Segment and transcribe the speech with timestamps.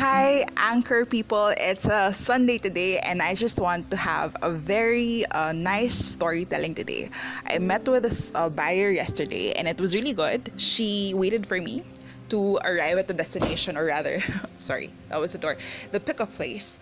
[0.00, 1.52] Hi, Anchor people.
[1.58, 6.74] It's a Sunday today, and I just want to have a very uh, nice storytelling
[6.74, 7.10] today.
[7.44, 10.52] I met with a uh, buyer yesterday, and it was really good.
[10.56, 11.84] She waited for me
[12.30, 14.24] to arrive at the destination, or rather,
[14.58, 15.58] sorry, that was the door,
[15.92, 16.78] the pickup place.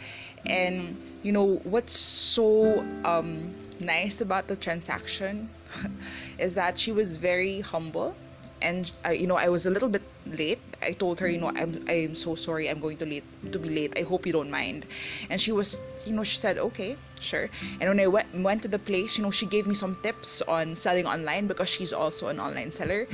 [0.46, 5.50] And you know what's so um, nice about the transaction
[6.38, 8.14] is that she was very humble
[8.62, 10.60] and I, you know I was a little bit late.
[10.82, 12.68] I told her, you know, I'm I'm so sorry.
[12.68, 13.92] I'm going to late to be late.
[13.96, 14.86] I hope you don't mind.
[15.30, 17.48] And she was, you know, she said, okay, sure.
[17.80, 20.42] And when I went went to the place, you know, she gave me some tips
[20.42, 23.06] on selling online because she's also an online seller,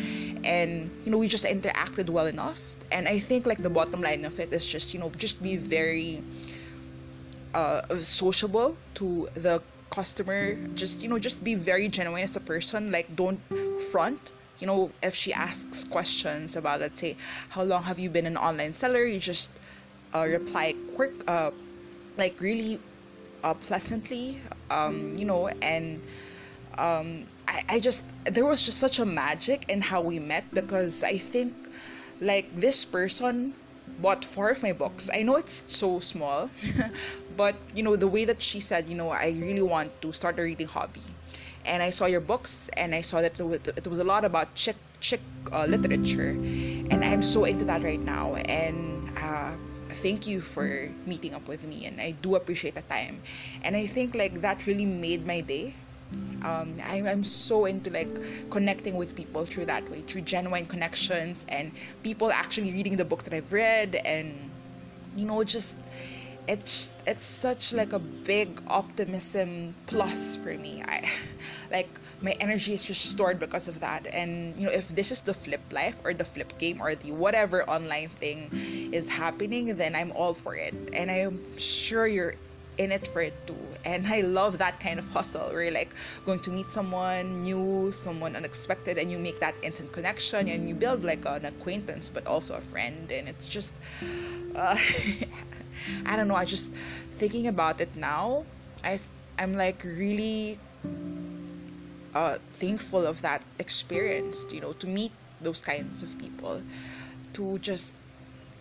[0.45, 2.61] and you know, we just interacted well enough.
[2.93, 5.57] And I think like the bottom line of it is just you know just be
[5.57, 6.23] very
[7.55, 10.55] uh, sociable to the customer.
[10.75, 12.91] Just you know just be very genuine as a person.
[12.91, 13.41] Like don't
[13.91, 17.17] front you know if she asks questions about let's say
[17.51, 19.51] how long have you been an online seller you just
[20.15, 21.51] uh, reply quick uh,
[22.17, 22.81] like really
[23.43, 26.01] uh, pleasantly um, you know and
[26.79, 31.03] um, I, I just there was just such a magic in how we met because
[31.05, 31.53] i think
[32.21, 33.55] like this person
[34.01, 35.11] bought four of my books.
[35.13, 36.51] I know it's so small
[37.37, 40.39] but you know the way that she said you know i really want to start
[40.39, 41.03] a reading hobby
[41.65, 44.77] and I saw your books and I saw that it was a lot about chick
[45.01, 45.21] chick
[45.53, 46.31] uh, literature.
[46.91, 48.35] And I'm so into that right now.
[48.35, 49.53] And uh,
[50.03, 53.23] thank you for meeting up with me and I do appreciate the time.
[53.63, 55.75] And I think like that really made my day.
[56.43, 58.09] Um, I, I'm so into like
[58.51, 63.25] connecting with people through that way through genuine connections and people actually reading the books
[63.25, 64.51] that I've read and
[65.17, 65.77] you know just
[66.47, 70.83] it's it's such like a big optimism plus for me.
[70.87, 71.09] I
[71.71, 71.89] like
[72.21, 75.35] my energy is just stored because of that and you know if this is the
[75.35, 78.49] flip life or the flip game or the whatever online thing
[78.93, 82.35] is happening then i'm all for it and i'm sure you're
[82.77, 85.95] in it for it too and i love that kind of hustle where you're like
[86.27, 90.75] going to meet someone new someone unexpected and you make that instant connection and you
[90.75, 93.75] build like an acquaintance but also a friend and it's just
[94.57, 94.77] uh,
[96.07, 96.35] I don't know.
[96.35, 96.71] I just
[97.19, 98.45] thinking about it now.
[98.83, 98.99] I
[99.39, 100.59] I'm like really
[102.15, 104.47] uh, thankful of that experience.
[104.51, 106.63] You know, to meet those kinds of people,
[107.35, 107.95] to just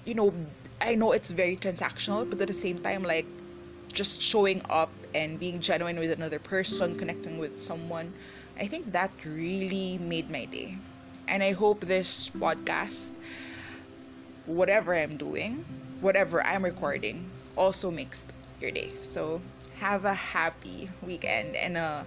[0.06, 0.34] you know,
[0.82, 3.28] I know it's very transactional, but at the same time, like
[3.94, 8.14] just showing up and being genuine with another person, connecting with someone.
[8.60, 10.78] I think that really made my day.
[11.28, 13.12] And I hope this podcast,
[14.46, 15.66] whatever I'm doing,
[16.02, 18.24] whatever I'm recording also makes
[18.60, 18.94] your day.
[19.10, 19.42] So
[19.80, 22.06] have a happy weekend and a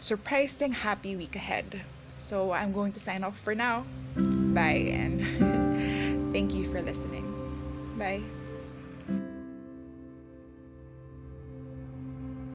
[0.00, 1.82] surprising happy week ahead.
[2.18, 3.84] So I'm going to sign off for now.
[4.16, 7.26] Bye and thank you for listening.
[7.96, 8.22] Bye.